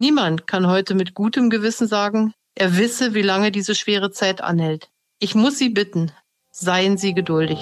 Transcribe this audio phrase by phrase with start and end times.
[0.00, 4.90] Niemand kann heute mit gutem Gewissen sagen, er wisse, wie lange diese schwere Zeit anhält.
[5.18, 6.12] Ich muss Sie bitten,
[6.52, 7.58] seien Sie geduldig.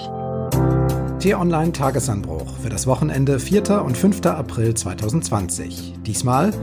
[1.17, 3.83] T-Online Tagesanbruch für das Wochenende 4.
[3.83, 4.23] und 5.
[4.27, 5.95] April 2020.
[6.05, 6.53] Diesmal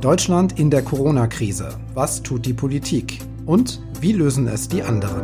[0.00, 1.78] Deutschland in der Corona-Krise.
[1.94, 3.20] Was tut die Politik?
[3.46, 5.22] Und wie lösen es die anderen?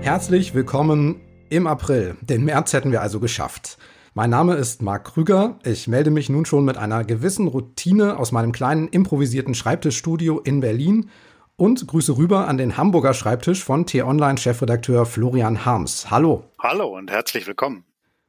[0.00, 1.20] Herzlich willkommen
[1.50, 2.16] im April.
[2.22, 3.76] Den März hätten wir also geschafft.
[4.16, 5.58] Mein Name ist Marc Krüger.
[5.64, 10.60] Ich melde mich nun schon mit einer gewissen Routine aus meinem kleinen improvisierten Schreibtischstudio in
[10.60, 11.10] Berlin
[11.56, 16.12] und grüße rüber an den Hamburger Schreibtisch von T-Online-Chefredakteur Florian Harms.
[16.12, 16.44] Hallo.
[16.60, 17.84] Hallo und herzlich willkommen.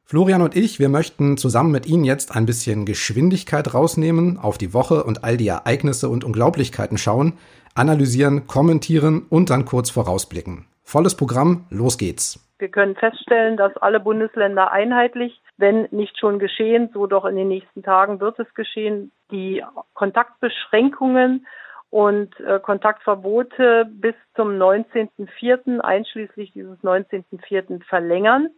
[0.06, 4.74] Florian und ich, wir möchten zusammen mit Ihnen jetzt ein bisschen Geschwindigkeit rausnehmen, auf die
[4.74, 7.34] Woche und all die Ereignisse und Unglaublichkeiten schauen,
[7.76, 10.66] analysieren, kommentieren und dann kurz vorausblicken.
[10.82, 12.40] Volles Programm, los geht's.
[12.58, 17.48] Wir können feststellen, dass alle Bundesländer einheitlich, wenn nicht schon geschehen, so doch in den
[17.48, 21.46] nächsten Tagen wird es geschehen, die Kontaktbeschränkungen
[21.90, 25.80] und äh, Kontaktverbote bis zum 19.04.
[25.80, 27.84] einschließlich dieses 19.04.
[27.84, 28.50] verlängern.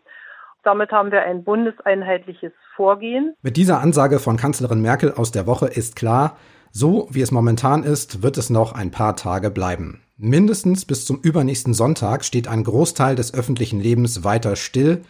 [0.64, 3.36] Damit haben wir ein bundeseinheitliches Vorgehen.
[3.42, 6.38] Mit dieser Ansage von Kanzlerin Merkel aus der Woche ist klar,
[6.72, 10.02] so wie es momentan ist, wird es noch ein paar Tage bleiben.
[10.18, 15.04] Mindestens bis zum übernächsten Sonntag steht ein Großteil des öffentlichen Lebens weiter still.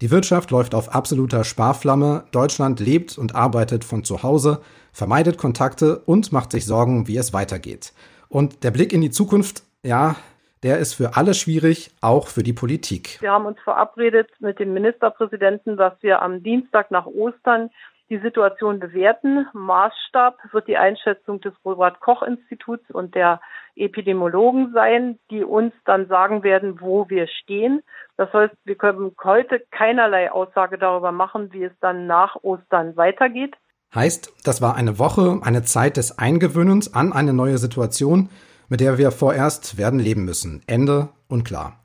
[0.00, 4.62] Die Wirtschaft läuft auf absoluter Sparflamme, Deutschland lebt und arbeitet von zu Hause,
[4.92, 7.92] vermeidet Kontakte und macht sich Sorgen, wie es weitergeht.
[8.30, 10.16] Und der Blick in die Zukunft, ja,
[10.62, 13.18] der ist für alle schwierig, auch für die Politik.
[13.20, 17.68] Wir haben uns verabredet mit dem Ministerpräsidenten, dass wir am Dienstag nach Ostern
[18.10, 19.46] die Situation bewerten.
[19.52, 23.40] Maßstab wird die Einschätzung des Robert Koch Instituts und der
[23.76, 27.82] Epidemiologen sein, die uns dann sagen werden, wo wir stehen.
[28.16, 33.54] Das heißt, wir können heute keinerlei Aussage darüber machen, wie es dann nach Ostern weitergeht.
[33.94, 38.28] Heißt, das war eine Woche, eine Zeit des Eingewöhnens an eine neue Situation,
[38.68, 40.62] mit der wir vorerst werden leben müssen.
[40.66, 41.79] Ende und klar.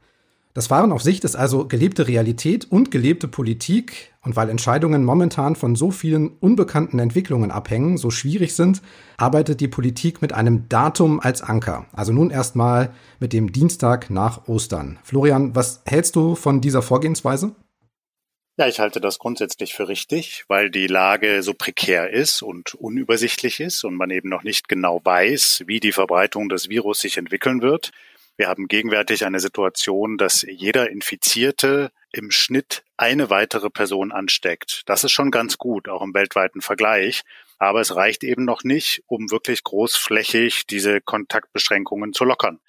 [0.55, 4.13] Das Fahren auf Sicht ist also gelebte Realität und gelebte Politik.
[4.21, 8.81] Und weil Entscheidungen momentan von so vielen unbekannten Entwicklungen abhängen, so schwierig sind,
[9.17, 11.88] arbeitet die Politik mit einem Datum als Anker.
[11.91, 14.97] Also nun erstmal mit dem Dienstag nach Ostern.
[15.03, 17.53] Florian, was hältst du von dieser Vorgehensweise?
[18.57, 23.59] Ja, ich halte das grundsätzlich für richtig, weil die Lage so prekär ist und unübersichtlich
[23.59, 27.61] ist und man eben noch nicht genau weiß, wie die Verbreitung des Virus sich entwickeln
[27.61, 27.91] wird.
[28.38, 34.84] Wir haben gegenwärtig eine Situation, dass jeder Infizierte im Schnitt eine weitere Person ansteckt.
[34.88, 37.23] Das ist schon ganz gut, auch im weltweiten Vergleich.
[37.59, 42.59] Aber es reicht eben noch nicht, um wirklich großflächig diese Kontaktbeschränkungen zu lockern.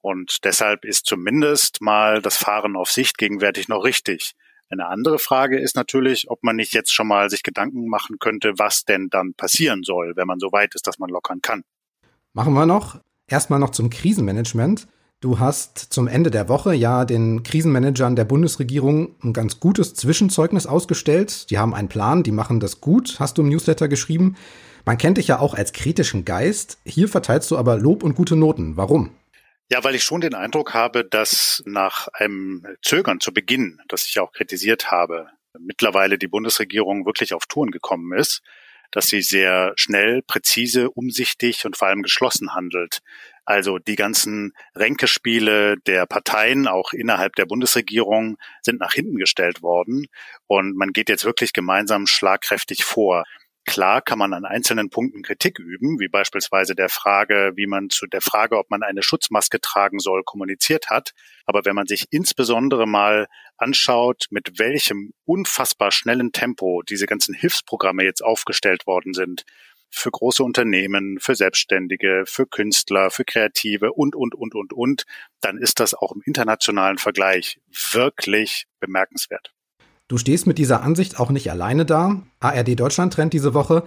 [0.00, 4.34] Und deshalb ist zumindest mal das Fahren auf Sicht gegenwärtig noch richtig.
[4.70, 8.52] Eine andere Frage ist natürlich, ob man nicht jetzt schon mal sich Gedanken machen könnte,
[8.56, 11.64] was denn dann passieren soll, wenn man so weit ist, dass man lockern kann.
[12.32, 13.00] Machen wir noch.
[13.28, 14.86] Erstmal noch zum Krisenmanagement.
[15.26, 20.68] Du hast zum Ende der Woche ja den Krisenmanagern der Bundesregierung ein ganz gutes Zwischenzeugnis
[20.68, 21.50] ausgestellt.
[21.50, 24.36] Die haben einen Plan, die machen das gut, hast du im Newsletter geschrieben.
[24.84, 26.78] Man kennt dich ja auch als kritischen Geist.
[26.84, 28.76] Hier verteilst du aber Lob und gute Noten.
[28.76, 29.10] Warum?
[29.68, 34.20] Ja, weil ich schon den Eindruck habe, dass nach einem Zögern zu Beginn, das ich
[34.20, 35.26] auch kritisiert habe,
[35.58, 38.42] mittlerweile die Bundesregierung wirklich auf Touren gekommen ist,
[38.92, 43.02] dass sie sehr schnell, präzise, umsichtig und vor allem geschlossen handelt.
[43.46, 50.06] Also die ganzen Ränkespiele der Parteien, auch innerhalb der Bundesregierung, sind nach hinten gestellt worden
[50.48, 53.24] und man geht jetzt wirklich gemeinsam schlagkräftig vor.
[53.64, 58.06] Klar kann man an einzelnen Punkten Kritik üben, wie beispielsweise der Frage, wie man zu
[58.06, 61.10] der Frage, ob man eine Schutzmaske tragen soll, kommuniziert hat.
[61.46, 63.26] Aber wenn man sich insbesondere mal
[63.56, 69.44] anschaut, mit welchem unfassbar schnellen Tempo diese ganzen Hilfsprogramme jetzt aufgestellt worden sind,
[69.90, 75.04] für große Unternehmen, für Selbstständige, für Künstler, für Kreative und, und, und, und, und,
[75.40, 77.60] dann ist das auch im internationalen Vergleich
[77.92, 79.52] wirklich bemerkenswert.
[80.08, 82.22] Du stehst mit dieser Ansicht auch nicht alleine da.
[82.38, 83.82] ARD Deutschland trennt diese Woche.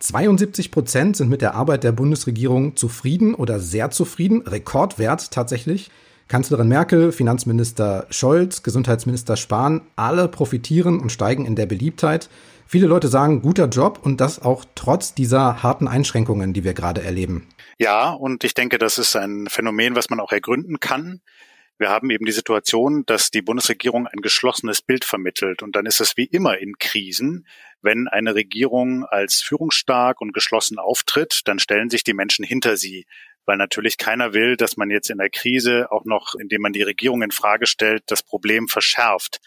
[0.00, 4.42] 72 Prozent sind mit der Arbeit der Bundesregierung zufrieden oder sehr zufrieden.
[4.42, 5.90] Rekordwert tatsächlich.
[6.28, 12.28] Kanzlerin Merkel, Finanzminister Scholz, Gesundheitsminister Spahn, alle profitieren und steigen in der Beliebtheit.
[12.66, 17.02] Viele Leute sagen, guter Job und das auch trotz dieser harten Einschränkungen, die wir gerade
[17.02, 17.46] erleben.
[17.78, 21.20] Ja, und ich denke, das ist ein Phänomen, was man auch ergründen kann.
[21.76, 25.62] Wir haben eben die Situation, dass die Bundesregierung ein geschlossenes Bild vermittelt.
[25.62, 27.46] Und dann ist es wie immer in Krisen,
[27.82, 33.06] wenn eine Regierung als führungsstark und geschlossen auftritt, dann stellen sich die Menschen hinter sie.
[33.46, 36.82] Weil natürlich keiner will, dass man jetzt in der Krise auch noch, indem man die
[36.82, 39.40] Regierung in Frage stellt, das Problem verschärft.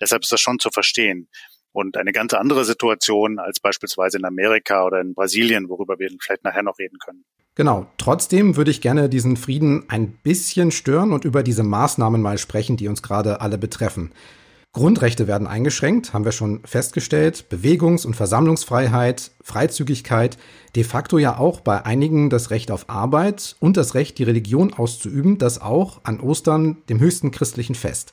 [0.00, 1.28] Deshalb ist das schon zu verstehen.
[1.72, 6.44] und eine ganz andere Situation als beispielsweise in Amerika oder in Brasilien, worüber wir vielleicht
[6.44, 7.24] nachher noch reden können.
[7.54, 7.86] Genau.
[7.98, 12.76] Trotzdem würde ich gerne diesen Frieden ein bisschen stören und über diese Maßnahmen mal sprechen,
[12.76, 14.12] die uns gerade alle betreffen.
[14.72, 17.46] Grundrechte werden eingeschränkt, haben wir schon festgestellt.
[17.48, 20.38] Bewegungs- und Versammlungsfreiheit, Freizügigkeit,
[20.76, 24.72] de facto ja auch bei einigen das Recht auf Arbeit und das Recht, die Religion
[24.72, 28.12] auszuüben, das auch an Ostern, dem höchsten christlichen Fest.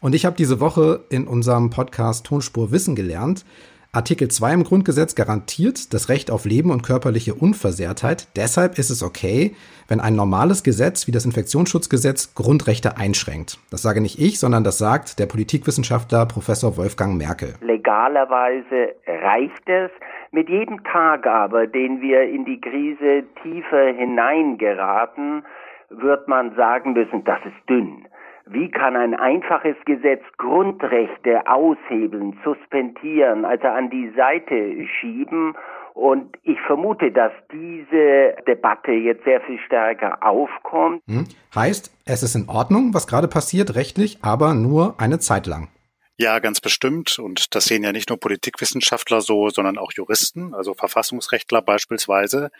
[0.00, 3.44] Und ich habe diese Woche in unserem Podcast Tonspur Wissen gelernt,
[3.90, 8.28] Artikel 2 im Grundgesetz garantiert das Recht auf Leben und körperliche Unversehrtheit.
[8.36, 9.56] Deshalb ist es okay,
[9.88, 13.58] wenn ein normales Gesetz wie das Infektionsschutzgesetz Grundrechte einschränkt.
[13.70, 17.54] Das sage nicht ich, sondern das sagt der Politikwissenschaftler Professor Wolfgang Merkel.
[17.62, 19.90] Legalerweise reicht es.
[20.32, 25.44] Mit jedem Tag aber, den wir in die Krise tiefer hineingeraten,
[25.88, 28.06] wird man sagen müssen, das ist dünn.
[28.50, 35.54] Wie kann ein einfaches Gesetz Grundrechte aushebeln, suspendieren, also an die Seite schieben?
[35.94, 41.02] Und ich vermute, dass diese Debatte jetzt sehr viel stärker aufkommt.
[41.08, 41.26] Hm.
[41.54, 45.68] Heißt, es ist in Ordnung, was gerade passiert, rechtlich, aber nur eine Zeit lang.
[46.16, 47.18] Ja, ganz bestimmt.
[47.18, 52.50] Und das sehen ja nicht nur Politikwissenschaftler so, sondern auch Juristen, also Verfassungsrechtler beispielsweise.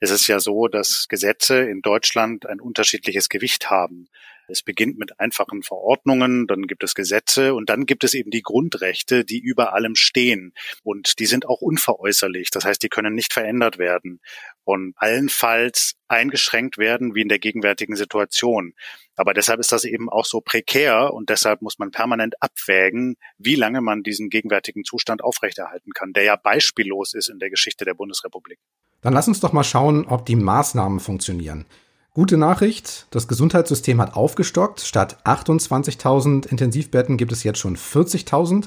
[0.00, 4.08] Es ist ja so, dass Gesetze in Deutschland ein unterschiedliches Gewicht haben.
[4.46, 8.42] Es beginnt mit einfachen Verordnungen, dann gibt es Gesetze und dann gibt es eben die
[8.42, 10.52] Grundrechte, die über allem stehen.
[10.82, 12.50] Und die sind auch unveräußerlich.
[12.50, 14.20] Das heißt, die können nicht verändert werden
[14.64, 18.74] und allenfalls eingeschränkt werden wie in der gegenwärtigen Situation.
[19.16, 23.54] Aber deshalb ist das eben auch so prekär und deshalb muss man permanent abwägen, wie
[23.54, 27.94] lange man diesen gegenwärtigen Zustand aufrechterhalten kann, der ja beispiellos ist in der Geschichte der
[27.94, 28.58] Bundesrepublik.
[29.04, 31.66] Dann lass uns doch mal schauen, ob die Maßnahmen funktionieren.
[32.14, 34.80] Gute Nachricht, das Gesundheitssystem hat aufgestockt.
[34.80, 38.64] Statt 28.000 Intensivbetten gibt es jetzt schon 40.000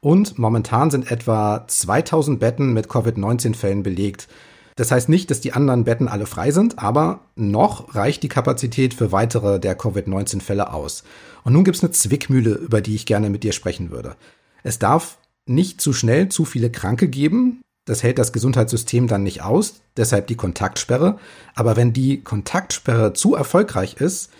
[0.00, 4.28] und momentan sind etwa 2.000 Betten mit Covid-19-Fällen belegt.
[4.76, 8.92] Das heißt nicht, dass die anderen Betten alle frei sind, aber noch reicht die Kapazität
[8.92, 11.02] für weitere der Covid-19-Fälle aus.
[11.44, 14.16] Und nun gibt es eine Zwickmühle, über die ich gerne mit dir sprechen würde.
[14.62, 17.62] Es darf nicht zu schnell zu viele Kranke geben.
[17.88, 21.18] Das hält das Gesundheitssystem dann nicht aus, deshalb die Kontaktsperre.
[21.54, 24.30] Aber wenn die Kontaktsperre zu erfolgreich ist,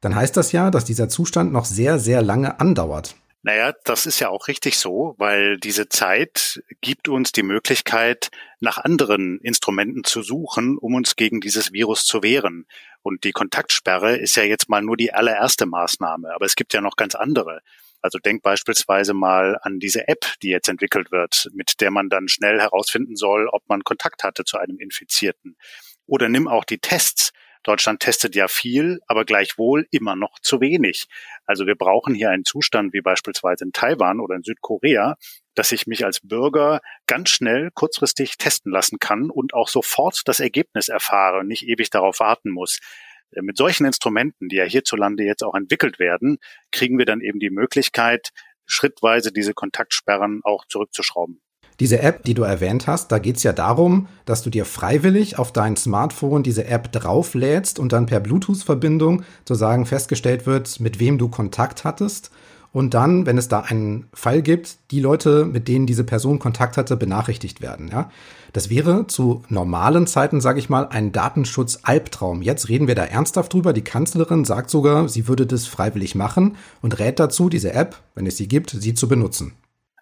[0.00, 3.14] dann heißt das ja, dass dieser Zustand noch sehr, sehr lange andauert.
[3.42, 8.30] Naja, das ist ja auch richtig so, weil diese Zeit gibt uns die Möglichkeit,
[8.60, 12.64] nach anderen Instrumenten zu suchen, um uns gegen dieses Virus zu wehren.
[13.02, 16.80] Und die Kontaktsperre ist ja jetzt mal nur die allererste Maßnahme, aber es gibt ja
[16.80, 17.60] noch ganz andere.
[18.04, 22.28] Also denk beispielsweise mal an diese App, die jetzt entwickelt wird, mit der man dann
[22.28, 25.56] schnell herausfinden soll, ob man Kontakt hatte zu einem Infizierten.
[26.04, 27.32] Oder nimm auch die Tests.
[27.62, 31.06] Deutschland testet ja viel, aber gleichwohl immer noch zu wenig.
[31.46, 35.16] Also wir brauchen hier einen Zustand wie beispielsweise in Taiwan oder in Südkorea,
[35.54, 40.40] dass ich mich als Bürger ganz schnell kurzfristig testen lassen kann und auch sofort das
[40.40, 42.80] Ergebnis erfahre und nicht ewig darauf warten muss.
[43.34, 46.38] Äh, mit solchen Instrumenten, die ja hierzulande jetzt auch entwickelt werden,
[46.70, 48.30] kriegen wir dann eben die Möglichkeit,
[48.66, 51.40] schrittweise diese Kontaktsperren auch zurückzuschrauben.
[51.80, 55.38] Diese App, die du erwähnt hast, da geht es ja darum, dass du dir freiwillig
[55.40, 61.18] auf dein Smartphone diese App drauflädst und dann per Bluetooth-Verbindung sozusagen festgestellt wird, mit wem
[61.18, 62.30] du Kontakt hattest
[62.74, 66.76] und dann, wenn es da einen Fall gibt, die Leute, mit denen diese Person Kontakt
[66.76, 67.88] hatte, benachrichtigt werden.
[67.88, 68.10] Ja?
[68.52, 72.42] Das wäre zu normalen Zeiten, sage ich mal, ein Datenschutz-Albtraum.
[72.42, 73.72] Jetzt reden wir da ernsthaft drüber.
[73.72, 78.26] Die Kanzlerin sagt sogar, sie würde das freiwillig machen und rät dazu, diese App, wenn
[78.26, 79.54] es sie gibt, sie zu benutzen.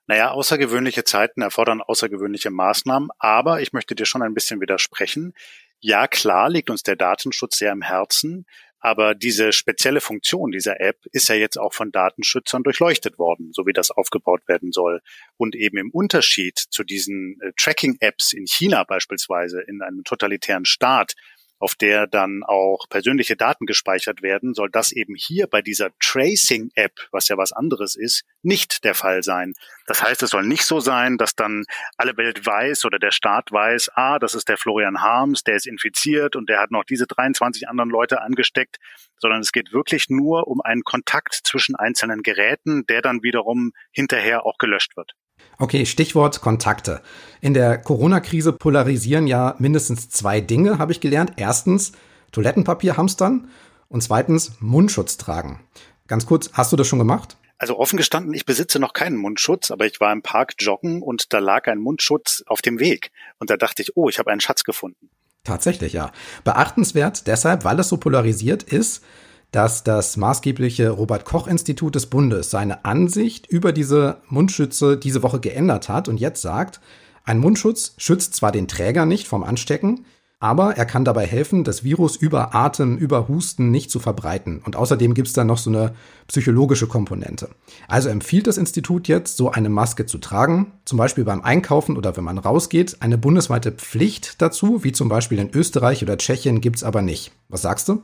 [0.06, 5.34] Naja, außergewöhnliche Zeiten erfordern außergewöhnliche Maßnahmen, aber ich möchte dir schon ein bisschen widersprechen.
[5.78, 8.46] Ja, klar liegt uns der Datenschutz sehr am Herzen.
[8.84, 13.64] Aber diese spezielle Funktion dieser App ist ja jetzt auch von Datenschützern durchleuchtet worden, so
[13.64, 15.00] wie das aufgebaut werden soll.
[15.36, 21.14] Und eben im Unterschied zu diesen äh, Tracking-Apps in China beispielsweise, in einem totalitären Staat,
[21.62, 26.92] auf der dann auch persönliche Daten gespeichert werden, soll das eben hier bei dieser Tracing-App,
[27.12, 29.54] was ja was anderes ist, nicht der Fall sein.
[29.86, 31.64] Das heißt, es soll nicht so sein, dass dann
[31.96, 35.68] alle Welt weiß oder der Staat weiß, ah, das ist der Florian Harms, der ist
[35.68, 38.78] infiziert und der hat noch diese 23 anderen Leute angesteckt,
[39.18, 44.44] sondern es geht wirklich nur um einen Kontakt zwischen einzelnen Geräten, der dann wiederum hinterher
[44.46, 45.12] auch gelöscht wird.
[45.58, 47.02] Okay, Stichwort Kontakte.
[47.40, 51.34] In der Corona-Krise polarisieren ja mindestens zwei Dinge, habe ich gelernt.
[51.36, 51.92] Erstens
[52.32, 53.48] Toilettenpapier hamstern
[53.88, 55.60] und zweitens Mundschutz tragen.
[56.06, 57.36] Ganz kurz, hast du das schon gemacht?
[57.58, 61.32] Also offen gestanden, ich besitze noch keinen Mundschutz, aber ich war im Park joggen und
[61.32, 63.12] da lag ein Mundschutz auf dem Weg.
[63.38, 65.10] Und da dachte ich, oh, ich habe einen Schatz gefunden.
[65.44, 66.10] Tatsächlich, ja.
[66.42, 69.04] Beachtenswert deshalb, weil es so polarisiert ist,
[69.52, 75.40] dass das maßgebliche Robert Koch Institut des Bundes seine Ansicht über diese Mundschütze diese Woche
[75.40, 76.80] geändert hat und jetzt sagt,
[77.24, 80.06] ein Mundschutz schützt zwar den Träger nicht vom Anstecken,
[80.40, 84.60] aber er kann dabei helfen, das Virus über Atem, über Husten nicht zu verbreiten.
[84.64, 85.94] Und außerdem gibt es da noch so eine
[86.26, 87.48] psychologische Komponente.
[87.86, 92.16] Also empfiehlt das Institut jetzt, so eine Maske zu tragen, zum Beispiel beim Einkaufen oder
[92.16, 92.96] wenn man rausgeht.
[92.98, 97.30] Eine bundesweite Pflicht dazu, wie zum Beispiel in Österreich oder Tschechien, gibt es aber nicht.
[97.48, 98.02] Was sagst du?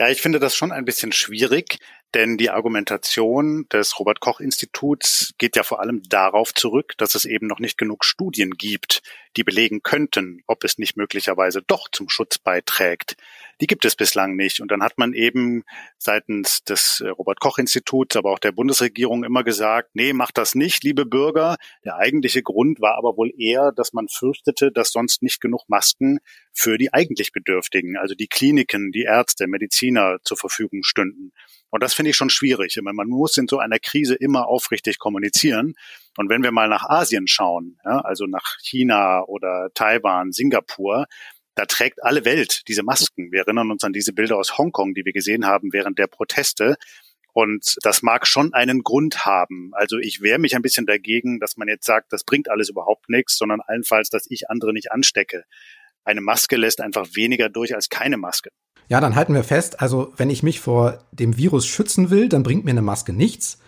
[0.00, 1.78] Ja, ich finde das schon ein bisschen schwierig,
[2.14, 7.26] denn die Argumentation des Robert Koch Instituts geht ja vor allem darauf zurück, dass es
[7.26, 9.02] eben noch nicht genug Studien gibt,
[9.36, 13.16] die belegen könnten, ob es nicht möglicherweise doch zum Schutz beiträgt.
[13.60, 14.60] Die gibt es bislang nicht.
[14.60, 15.64] Und dann hat man eben
[15.98, 20.54] seitens des äh, Robert Koch Instituts, aber auch der Bundesregierung immer gesagt, nee, macht das
[20.54, 21.56] nicht, liebe Bürger.
[21.84, 26.18] Der eigentliche Grund war aber wohl eher, dass man fürchtete, dass sonst nicht genug Masken
[26.52, 31.32] für die eigentlich Bedürftigen, also die Kliniken, die Ärzte, Mediziner zur Verfügung stünden.
[31.70, 32.76] Und das finde ich schon schwierig.
[32.76, 35.74] Ich meine, man muss in so einer Krise immer aufrichtig kommunizieren.
[36.20, 41.06] Und wenn wir mal nach Asien schauen, ja, also nach China oder Taiwan, Singapur,
[41.54, 43.32] da trägt alle Welt diese Masken.
[43.32, 46.76] Wir erinnern uns an diese Bilder aus Hongkong, die wir gesehen haben während der Proteste.
[47.32, 49.70] Und das mag schon einen Grund haben.
[49.72, 53.08] Also ich wehre mich ein bisschen dagegen, dass man jetzt sagt, das bringt alles überhaupt
[53.08, 55.44] nichts, sondern allenfalls, dass ich andere nicht anstecke.
[56.04, 58.50] Eine Maske lässt einfach weniger durch als keine Maske.
[58.88, 62.42] Ja, dann halten wir fest, also wenn ich mich vor dem Virus schützen will, dann
[62.42, 63.58] bringt mir eine Maske nichts.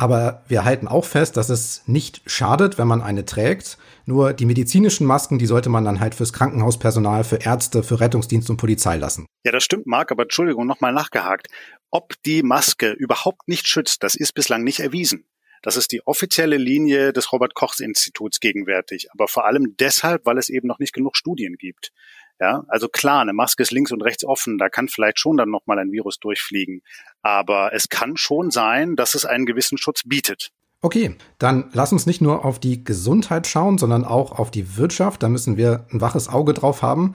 [0.00, 3.76] Aber wir halten auch fest, dass es nicht schadet, wenn man eine trägt.
[4.06, 8.48] Nur die medizinischen Masken, die sollte man dann halt fürs Krankenhauspersonal, für Ärzte, für Rettungsdienst
[8.48, 9.26] und Polizei lassen.
[9.44, 11.48] Ja, das stimmt, Marc, aber Entschuldigung, nochmal nachgehakt.
[11.90, 15.26] Ob die Maske überhaupt nicht schützt, das ist bislang nicht erwiesen.
[15.60, 20.38] Das ist die offizielle Linie des Robert Kochs Instituts gegenwärtig, aber vor allem deshalb, weil
[20.38, 21.92] es eben noch nicht genug Studien gibt.
[22.40, 25.50] Ja, also klar, eine Maske ist links und rechts offen, da kann vielleicht schon dann
[25.50, 26.80] nochmal ein Virus durchfliegen.
[27.20, 30.50] Aber es kann schon sein, dass es einen gewissen Schutz bietet.
[30.80, 35.22] Okay, dann lass uns nicht nur auf die Gesundheit schauen, sondern auch auf die Wirtschaft.
[35.22, 37.14] Da müssen wir ein waches Auge drauf haben.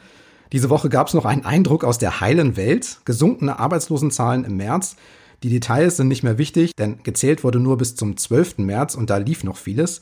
[0.52, 3.00] Diese Woche gab es noch einen Eindruck aus der heilen Welt.
[3.06, 4.96] Gesunkene Arbeitslosenzahlen im März.
[5.42, 8.60] Die Details sind nicht mehr wichtig, denn gezählt wurde nur bis zum 12.
[8.60, 10.02] März und da lief noch vieles.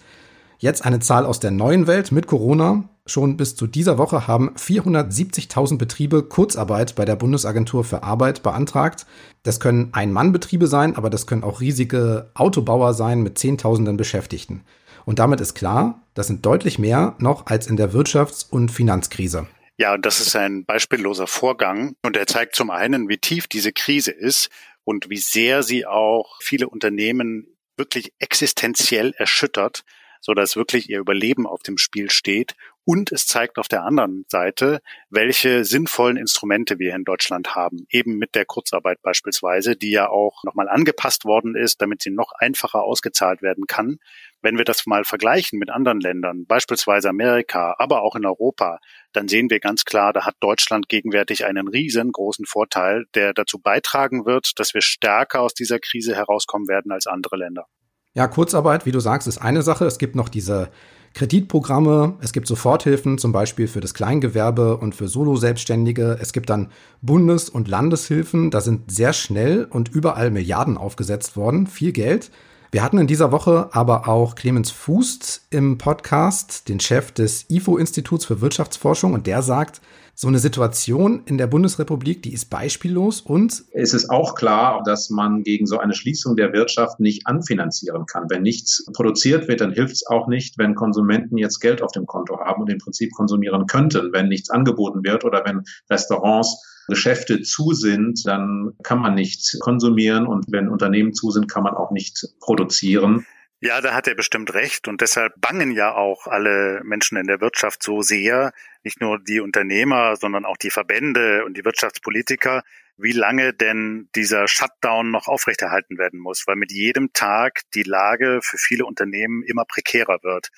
[0.59, 2.89] Jetzt eine Zahl aus der neuen Welt mit Corona.
[3.05, 9.05] Schon bis zu dieser Woche haben 470.000 Betriebe Kurzarbeit bei der Bundesagentur für Arbeit beantragt.
[9.43, 14.63] Das können Ein-Mann-Betriebe sein, aber das können auch riesige Autobauer sein mit Zehntausenden Beschäftigten.
[15.03, 19.47] Und damit ist klar, das sind deutlich mehr noch als in der Wirtschafts- und Finanzkrise.
[19.77, 21.97] Ja, und das ist ein beispielloser Vorgang.
[22.05, 24.49] Und er zeigt zum einen, wie tief diese Krise ist
[24.85, 29.83] und wie sehr sie auch viele Unternehmen wirklich existenziell erschüttert
[30.23, 32.55] so dass wirklich ihr Überleben auf dem Spiel steht.
[32.85, 38.17] Und es zeigt auf der anderen Seite, welche sinnvollen Instrumente wir in Deutschland haben, eben
[38.17, 42.83] mit der Kurzarbeit beispielsweise, die ja auch nochmal angepasst worden ist, damit sie noch einfacher
[42.83, 43.99] ausgezahlt werden kann.
[44.41, 48.79] Wenn wir das mal vergleichen mit anderen Ländern, beispielsweise Amerika, aber auch in Europa,
[49.13, 54.25] dann sehen wir ganz klar, da hat Deutschland gegenwärtig einen riesengroßen Vorteil, der dazu beitragen
[54.25, 57.67] wird, dass wir stärker aus dieser Krise herauskommen werden als andere Länder.
[58.15, 59.85] Ja, Kurzarbeit, wie du sagst, ist eine Sache.
[59.85, 60.69] Es gibt noch diese
[61.13, 66.17] Kreditprogramme, es gibt Soforthilfen, zum Beispiel für das Kleingewerbe und für Solo-Selbstständige.
[66.19, 66.71] Es gibt dann
[67.03, 68.49] Bundes- und Landeshilfen.
[68.49, 71.67] Da sind sehr schnell und überall Milliarden aufgesetzt worden.
[71.67, 72.31] Viel Geld.
[72.71, 78.25] Wir hatten in dieser Woche aber auch Clemens Fußt im Podcast, den Chef des IFO-Instituts
[78.25, 79.81] für Wirtschaftsforschung, und der sagt,
[80.15, 85.09] so eine Situation in der Bundesrepublik, die ist beispiellos und es ist auch klar, dass
[85.09, 88.29] man gegen so eine Schließung der Wirtschaft nicht anfinanzieren kann.
[88.29, 92.05] Wenn nichts produziert wird, dann hilft es auch nicht, wenn Konsumenten jetzt Geld auf dem
[92.05, 94.13] Konto haben und im Prinzip konsumieren könnten.
[94.13, 100.27] Wenn nichts angeboten wird oder wenn Restaurants Geschäfte zu sind, dann kann man nicht konsumieren
[100.27, 103.25] und wenn Unternehmen zu sind, kann man auch nicht produzieren.
[103.65, 104.89] Ja, da hat er bestimmt recht.
[104.89, 108.51] Und deshalb bangen ja auch alle Menschen in der Wirtschaft so sehr,
[108.83, 112.63] nicht nur die Unternehmer, sondern auch die Verbände und die Wirtschaftspolitiker,
[112.97, 118.41] wie lange denn dieser Shutdown noch aufrechterhalten werden muss, weil mit jedem Tag die Lage
[118.43, 120.49] für viele Unternehmen immer prekärer wird.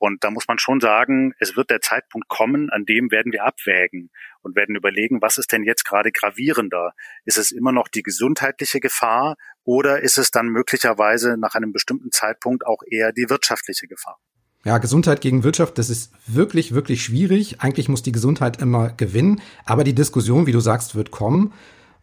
[0.00, 3.44] Und da muss man schon sagen, es wird der Zeitpunkt kommen, an dem werden wir
[3.44, 4.08] abwägen
[4.40, 6.92] und werden überlegen, was ist denn jetzt gerade gravierender?
[7.26, 12.10] Ist es immer noch die gesundheitliche Gefahr oder ist es dann möglicherweise nach einem bestimmten
[12.12, 14.16] Zeitpunkt auch eher die wirtschaftliche Gefahr?
[14.64, 17.60] Ja, Gesundheit gegen Wirtschaft, das ist wirklich, wirklich schwierig.
[17.60, 19.42] Eigentlich muss die Gesundheit immer gewinnen.
[19.66, 21.52] Aber die Diskussion, wie du sagst, wird kommen.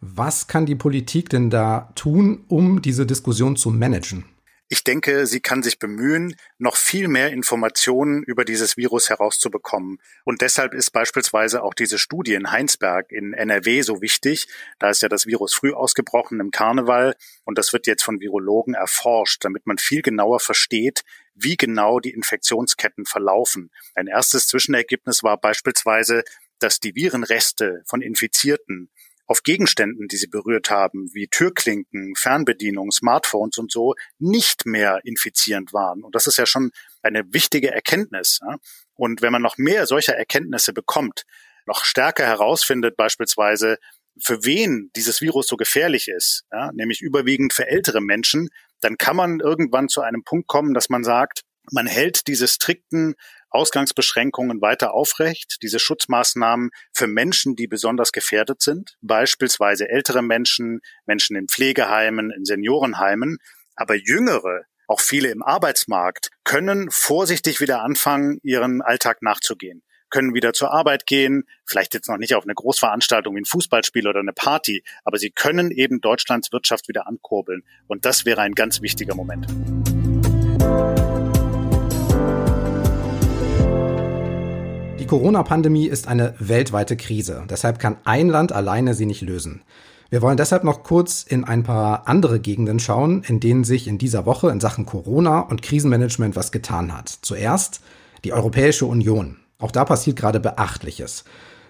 [0.00, 4.24] Was kann die Politik denn da tun, um diese Diskussion zu managen?
[4.70, 9.98] Ich denke, sie kann sich bemühen, noch viel mehr Informationen über dieses Virus herauszubekommen.
[10.24, 14.46] Und deshalb ist beispielsweise auch diese Studie in Heinsberg in NRW so wichtig.
[14.78, 18.74] Da ist ja das Virus früh ausgebrochen im Karneval und das wird jetzt von Virologen
[18.74, 21.02] erforscht, damit man viel genauer versteht,
[21.34, 23.70] wie genau die Infektionsketten verlaufen.
[23.94, 26.24] Ein erstes Zwischenergebnis war beispielsweise,
[26.58, 28.90] dass die Virenreste von Infizierten
[29.28, 35.72] auf Gegenständen, die sie berührt haben, wie Türklinken, Fernbedienung, Smartphones und so, nicht mehr infizierend
[35.72, 36.02] waren.
[36.02, 36.70] Und das ist ja schon
[37.02, 38.40] eine wichtige Erkenntnis.
[38.94, 41.24] Und wenn man noch mehr solcher Erkenntnisse bekommt,
[41.66, 43.76] noch stärker herausfindet beispielsweise,
[44.20, 48.48] für wen dieses Virus so gefährlich ist, ja, nämlich überwiegend für ältere Menschen,
[48.80, 53.14] dann kann man irgendwann zu einem Punkt kommen, dass man sagt, man hält diese strikten
[53.50, 61.36] Ausgangsbeschränkungen weiter aufrecht, diese Schutzmaßnahmen für Menschen, die besonders gefährdet sind, beispielsweise ältere Menschen, Menschen
[61.36, 63.38] in Pflegeheimen, in Seniorenheimen,
[63.74, 70.52] aber jüngere, auch viele im Arbeitsmarkt, können vorsichtig wieder anfangen, ihren Alltag nachzugehen können wieder
[70.52, 74.32] zur Arbeit gehen, vielleicht jetzt noch nicht auf eine Großveranstaltung wie ein Fußballspiel oder eine
[74.32, 77.62] Party, aber sie können eben Deutschlands Wirtschaft wieder ankurbeln.
[77.86, 79.46] Und das wäre ein ganz wichtiger Moment.
[85.08, 87.44] Corona-Pandemie ist eine weltweite Krise.
[87.50, 89.62] Deshalb kann ein Land alleine sie nicht lösen.
[90.10, 93.98] Wir wollen deshalb noch kurz in ein paar andere Gegenden schauen, in denen sich in
[93.98, 97.08] dieser Woche in Sachen Corona und Krisenmanagement was getan hat.
[97.22, 97.80] Zuerst
[98.24, 99.38] die Europäische Union.
[99.58, 101.24] Auch da passiert gerade Beachtliches.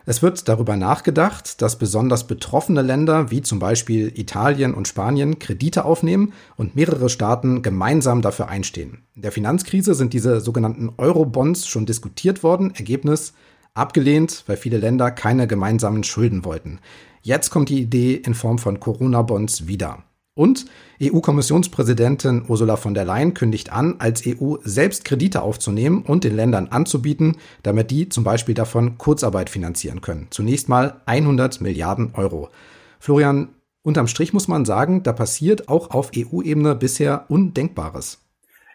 [0.08, 5.84] Es wird darüber nachgedacht, dass besonders betroffene Länder wie zum Beispiel Italien und Spanien Kredite
[5.84, 9.02] aufnehmen und mehrere Staaten gemeinsam dafür einstehen.
[9.14, 12.74] In der Finanzkrise sind diese sogenannten Euro-Bonds schon diskutiert worden.
[12.74, 13.34] Ergebnis
[13.74, 16.78] abgelehnt, weil viele Länder keine gemeinsamen Schulden wollten.
[17.20, 20.04] Jetzt kommt die Idee in Form von Corona-Bonds wieder.
[20.38, 20.66] Und
[21.02, 26.68] EU-Kommissionspräsidentin Ursula von der Leyen kündigt an, als EU selbst Kredite aufzunehmen und den Ländern
[26.68, 30.28] anzubieten, damit die zum Beispiel davon Kurzarbeit finanzieren können.
[30.30, 32.50] Zunächst mal 100 Milliarden Euro.
[33.00, 33.48] Florian,
[33.82, 38.20] unterm Strich muss man sagen, da passiert auch auf EU-Ebene bisher Undenkbares.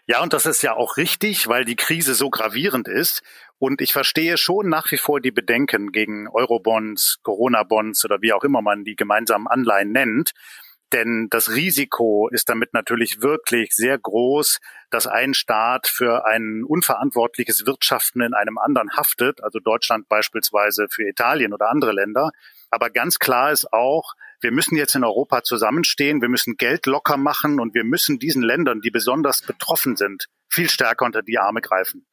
[0.06, 3.22] Ja, und das ist ja auch richtig, weil die Krise so gravierend ist.
[3.58, 8.44] Und ich verstehe schon nach wie vor die Bedenken gegen Eurobonds, Corona-Bonds oder wie auch
[8.44, 10.34] immer man die gemeinsamen Anleihen nennt.
[10.94, 17.66] Denn das Risiko ist damit natürlich wirklich sehr groß, dass ein Staat für ein unverantwortliches
[17.66, 22.30] Wirtschaften in einem anderen haftet, also Deutschland beispielsweise für Italien oder andere Länder.
[22.70, 27.16] Aber ganz klar ist auch, wir müssen jetzt in Europa zusammenstehen, wir müssen Geld locker
[27.16, 31.60] machen und wir müssen diesen Ländern, die besonders betroffen sind, viel stärker unter die Arme
[31.60, 32.06] greifen.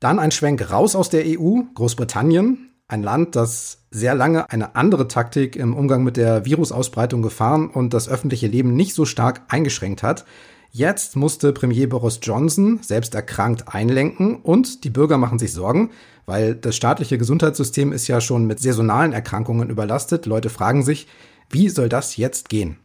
[0.00, 5.08] Dann ein Schwenk raus aus der EU, Großbritannien ein Land, das sehr lange eine andere
[5.08, 10.02] Taktik im Umgang mit der Virusausbreitung gefahren und das öffentliche Leben nicht so stark eingeschränkt
[10.02, 10.24] hat.
[10.70, 15.92] Jetzt musste Premier Boris Johnson selbst erkrankt einlenken und die Bürger machen sich Sorgen,
[16.26, 20.26] weil das staatliche Gesundheitssystem ist ja schon mit saisonalen Erkrankungen überlastet.
[20.26, 21.06] Leute fragen sich,
[21.48, 22.78] wie soll das jetzt gehen?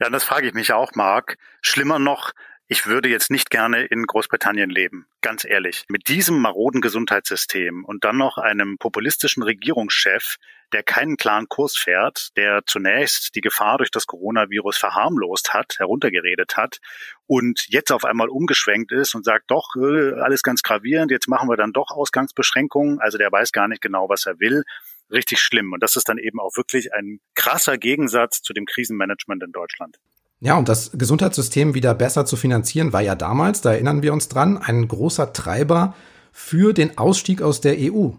[0.00, 1.36] Ja, das frage ich mich auch, Marc.
[1.60, 2.32] Schlimmer noch,
[2.66, 5.84] ich würde jetzt nicht gerne in Großbritannien leben, ganz ehrlich.
[5.88, 10.36] Mit diesem maroden Gesundheitssystem und dann noch einem populistischen Regierungschef,
[10.72, 16.56] der keinen klaren Kurs fährt, der zunächst die Gefahr durch das Coronavirus verharmlost hat, heruntergeredet
[16.56, 16.78] hat
[17.26, 21.50] und jetzt auf einmal umgeschwenkt ist und sagt, doch, äh, alles ganz gravierend, jetzt machen
[21.50, 22.98] wir dann doch Ausgangsbeschränkungen.
[22.98, 24.64] Also der weiß gar nicht genau, was er will.
[25.12, 25.74] Richtig schlimm.
[25.74, 29.98] Und das ist dann eben auch wirklich ein krasser Gegensatz zu dem Krisenmanagement in Deutschland.
[30.40, 34.28] Ja, und das Gesundheitssystem wieder besser zu finanzieren, war ja damals, da erinnern wir uns
[34.28, 35.94] dran, ein großer Treiber
[36.32, 38.10] für den Ausstieg aus der EU.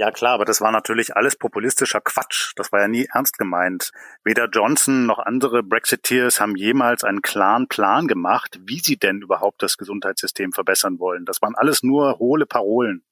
[0.00, 2.52] Ja klar, aber das war natürlich alles populistischer Quatsch.
[2.54, 3.90] Das war ja nie ernst gemeint.
[4.22, 9.60] Weder Johnson noch andere Brexiteers haben jemals einen klaren Plan gemacht, wie sie denn überhaupt
[9.60, 11.24] das Gesundheitssystem verbessern wollen.
[11.24, 13.02] Das waren alles nur hohle Parolen.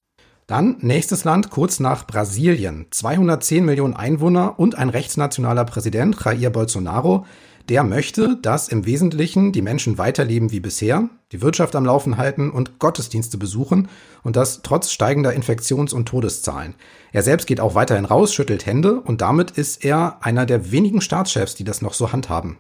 [0.47, 2.87] Dann nächstes Land kurz nach Brasilien.
[2.93, 7.27] 210 Millionen Einwohner und ein rechtsnationaler Präsident, Jair Bolsonaro,
[7.69, 12.51] der möchte, dass im Wesentlichen die Menschen weiterleben wie bisher, die Wirtschaft am Laufen halten
[12.51, 13.89] und Gottesdienste besuchen
[14.23, 16.75] und das trotz steigender Infektions- und Todeszahlen.
[17.13, 21.01] Er selbst geht auch weiterhin raus, schüttelt Hände und damit ist er einer der wenigen
[21.01, 22.59] Staatschefs, die das noch so handhaben.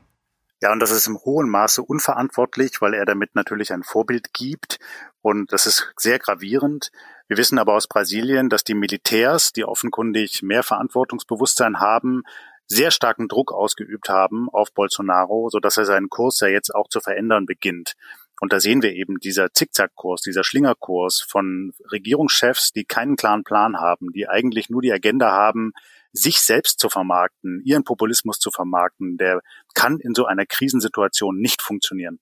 [0.62, 4.78] Ja, und das ist im hohen Maße unverantwortlich, weil er damit natürlich ein Vorbild gibt.
[5.20, 6.90] Und das ist sehr gravierend.
[7.28, 12.22] Wir wissen aber aus Brasilien, dass die Militärs, die offenkundig mehr Verantwortungsbewusstsein haben,
[12.66, 17.00] sehr starken Druck ausgeübt haben auf Bolsonaro, so er seinen Kurs ja jetzt auch zu
[17.00, 17.94] verändern beginnt.
[18.40, 23.78] Und da sehen wir eben dieser Zickzackkurs, dieser Schlingerkurs von Regierungschefs, die keinen klaren Plan
[23.78, 25.72] haben, die eigentlich nur die Agenda haben,
[26.12, 29.40] sich selbst zu vermarkten, ihren Populismus zu vermarkten, der
[29.74, 32.18] kann in so einer Krisensituation nicht funktionieren.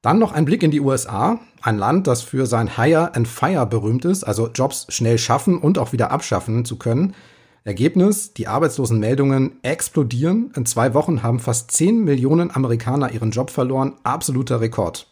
[0.00, 3.66] Dann noch ein Blick in die USA, ein Land, das für sein Hire and Fire
[3.66, 7.14] berühmt ist, also Jobs schnell schaffen und auch wieder abschaffen zu können.
[7.64, 10.52] Ergebnis, die Arbeitslosenmeldungen explodieren.
[10.56, 13.94] In zwei Wochen haben fast 10 Millionen Amerikaner ihren Job verloren.
[14.02, 15.08] Absoluter Rekord.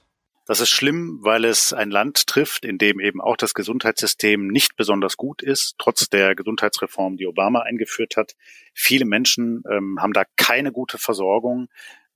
[0.46, 4.74] Das ist schlimm, weil es ein Land trifft, in dem eben auch das Gesundheitssystem nicht
[4.74, 8.34] besonders gut ist, trotz der Gesundheitsreform, die Obama eingeführt hat.
[8.74, 11.68] Viele Menschen ähm, haben da keine gute Versorgung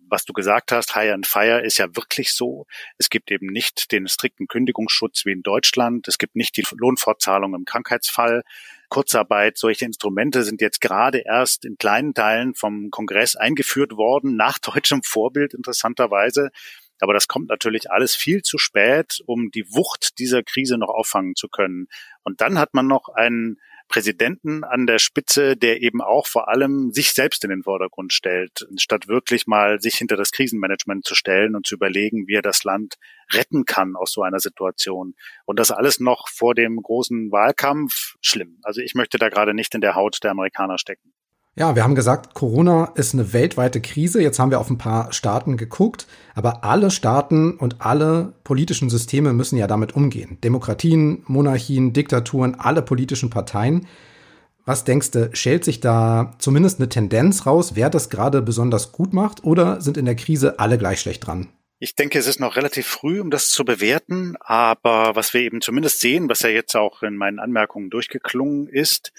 [0.09, 2.67] was du gesagt hast, Hire and Fire ist ja wirklich so.
[2.99, 6.09] Es gibt eben nicht den strikten Kündigungsschutz wie in Deutschland.
[6.09, 8.43] Es gibt nicht die Lohnfortzahlung im Krankheitsfall.
[8.88, 14.59] Kurzarbeit, solche Instrumente sind jetzt gerade erst in kleinen Teilen vom Kongress eingeführt worden, nach
[14.61, 16.51] deutschem Vorbild interessanterweise.
[17.01, 21.35] Aber das kommt natürlich alles viel zu spät, um die Wucht dieser Krise noch auffangen
[21.35, 21.88] zu können.
[22.23, 26.92] Und dann hat man noch einen Präsidenten an der Spitze, der eben auch vor allem
[26.92, 31.55] sich selbst in den Vordergrund stellt, statt wirklich mal sich hinter das Krisenmanagement zu stellen
[31.55, 32.94] und zu überlegen, wie er das Land
[33.33, 35.14] retten kann aus so einer Situation.
[35.44, 38.59] Und das alles noch vor dem großen Wahlkampf schlimm.
[38.62, 41.12] Also ich möchte da gerade nicht in der Haut der Amerikaner stecken.
[41.57, 44.21] Ja, wir haben gesagt, Corona ist eine weltweite Krise.
[44.21, 49.33] Jetzt haben wir auf ein paar Staaten geguckt, aber alle Staaten und alle politischen Systeme
[49.33, 50.38] müssen ja damit umgehen.
[50.43, 53.87] Demokratien, Monarchien, Diktaturen, alle politischen Parteien.
[54.64, 59.12] Was denkst du, schält sich da zumindest eine Tendenz raus, wer das gerade besonders gut
[59.12, 61.51] macht oder sind in der Krise alle gleich schlecht dran?
[61.79, 65.61] Ich denke, es ist noch relativ früh, um das zu bewerten, aber was wir eben
[65.61, 69.12] zumindest sehen, was ja jetzt auch in meinen Anmerkungen durchgeklungen ist,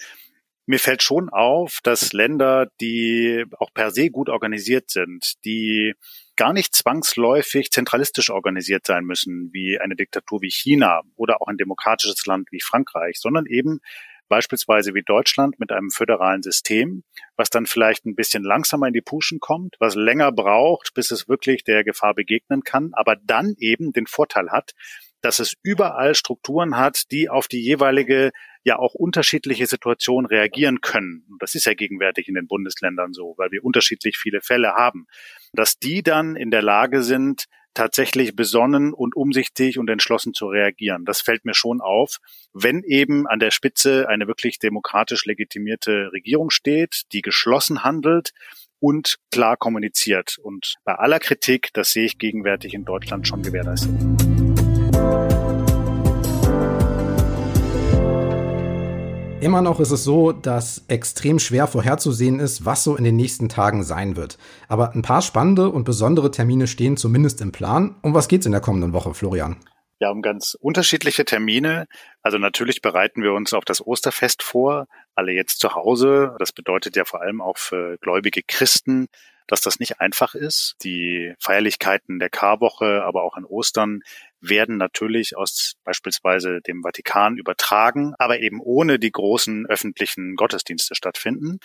[0.66, 5.94] mir fällt schon auf, dass Länder, die auch per se gut organisiert sind, die
[6.34, 11.56] gar nicht zwangsläufig zentralistisch organisiert sein müssen, wie eine Diktatur wie China oder auch ein
[11.56, 13.80] demokratisches Land wie Frankreich, sondern eben
[14.28, 17.04] beispielsweise wie Deutschland mit einem föderalen System,
[17.36, 21.28] was dann vielleicht ein bisschen langsamer in die Puschen kommt, was länger braucht, bis es
[21.28, 24.72] wirklich der Gefahr begegnen kann, aber dann eben den Vorteil hat,
[25.20, 28.32] dass es überall Strukturen hat, die auf die jeweilige
[28.66, 31.24] ja auch unterschiedliche Situationen reagieren können.
[31.30, 35.06] Und das ist ja gegenwärtig in den Bundesländern so, weil wir unterschiedlich viele Fälle haben.
[35.52, 41.04] Dass die dann in der Lage sind, tatsächlich besonnen und umsichtig und entschlossen zu reagieren.
[41.04, 42.16] Das fällt mir schon auf,
[42.52, 48.30] wenn eben an der Spitze eine wirklich demokratisch legitimierte Regierung steht, die geschlossen handelt
[48.80, 50.38] und klar kommuniziert.
[50.42, 53.94] Und bei aller Kritik, das sehe ich gegenwärtig in Deutschland schon gewährleistet.
[59.38, 63.50] Immer noch ist es so, dass extrem schwer vorherzusehen ist, was so in den nächsten
[63.50, 64.38] Tagen sein wird.
[64.66, 67.96] Aber ein paar spannende und besondere Termine stehen zumindest im Plan.
[68.00, 69.56] Um was geht's in der kommenden Woche, Florian?
[70.00, 71.86] Ja, um ganz unterschiedliche Termine.
[72.22, 76.34] Also natürlich bereiten wir uns auf das Osterfest vor, alle jetzt zu Hause.
[76.38, 79.06] Das bedeutet ja vor allem auch für gläubige Christen,
[79.46, 80.76] dass das nicht einfach ist.
[80.82, 84.00] Die Feierlichkeiten der Karwoche, aber auch an Ostern
[84.40, 91.58] werden natürlich aus beispielsweise dem Vatikan übertragen, aber eben ohne die großen öffentlichen Gottesdienste stattfinden.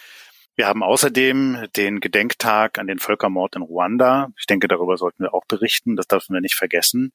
[0.56, 4.30] Wir haben außerdem den Gedenktag an den Völkermord in Ruanda.
[4.38, 5.96] Ich denke, darüber sollten wir auch berichten.
[5.96, 7.14] Das dürfen wir nicht vergessen.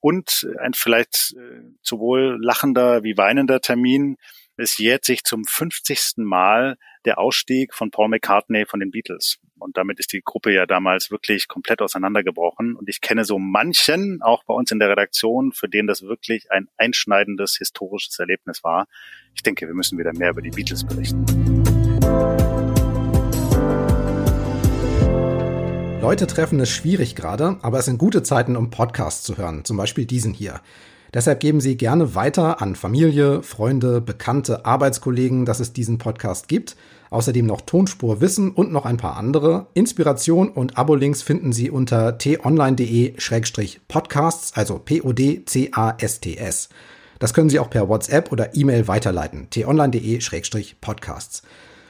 [0.00, 4.16] Und ein vielleicht äh, sowohl lachender wie weinender Termin.
[4.62, 6.18] Es jährt sich zum 50.
[6.18, 9.38] Mal der Ausstieg von Paul McCartney von den Beatles.
[9.58, 12.76] Und damit ist die Gruppe ja damals wirklich komplett auseinandergebrochen.
[12.76, 16.52] Und ich kenne so manchen, auch bei uns in der Redaktion, für den das wirklich
[16.52, 18.86] ein einschneidendes historisches Erlebnis war.
[19.34, 21.24] Ich denke, wir müssen wieder mehr über die Beatles berichten.
[26.02, 29.78] Leute treffen ist schwierig gerade, aber es sind gute Zeiten, um Podcasts zu hören, zum
[29.78, 30.60] Beispiel diesen hier.
[31.12, 36.76] Deshalb geben Sie gerne weiter an Familie, Freunde, Bekannte, Arbeitskollegen, dass es diesen Podcast gibt.
[37.10, 39.66] Außerdem noch Tonspur Wissen und noch ein paar andere.
[39.74, 46.68] Inspiration und Abo-Links finden Sie unter t-online.de-podcasts, also P-O-D-C-A-S-T-S.
[47.18, 49.50] Das können Sie auch per WhatsApp oder E-Mail weiterleiten.
[49.50, 51.42] t-online.de-podcasts.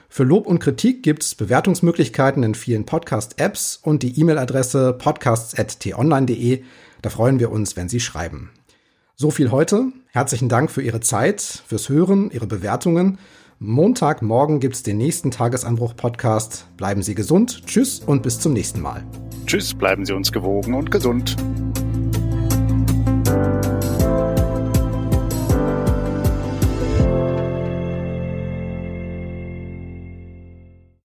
[0.08, 6.62] Für Lob und Kritik gibt es Bewertungsmöglichkeiten in vielen Podcast-Apps und die E-Mail-Adresse podcasts.t-online.de.
[7.02, 8.50] Da freuen wir uns, wenn Sie schreiben.
[9.20, 9.92] So viel heute.
[10.12, 13.18] Herzlichen Dank für Ihre Zeit, fürs Hören, Ihre Bewertungen.
[13.58, 16.66] Montagmorgen gibt es den nächsten Tagesanbruch-Podcast.
[16.78, 17.66] Bleiben Sie gesund.
[17.66, 19.04] Tschüss und bis zum nächsten Mal.
[19.44, 21.36] Tschüss, bleiben Sie uns gewogen und gesund.